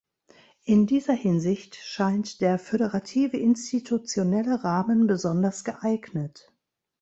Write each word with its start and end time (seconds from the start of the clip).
In 0.63 0.87
dieser 0.87 1.13
Hinsicht 1.13 1.75
scheint 1.75 2.41
der 2.41 2.57
föderative 2.57 3.37
institutionelle 3.37 4.63
Rahmen 4.63 5.05
besonders 5.05 5.63
geeignet. 5.63 6.51